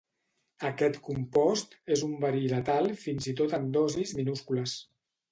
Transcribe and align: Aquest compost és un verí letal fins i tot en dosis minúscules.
Aquest 0.67 0.95
compost 1.07 1.75
és 1.95 2.01
un 2.07 2.15
verí 2.23 2.41
letal 2.53 2.89
fins 3.01 3.27
i 3.33 3.33
tot 3.41 3.53
en 3.57 3.67
dosis 3.75 4.15
minúscules. 4.21 4.75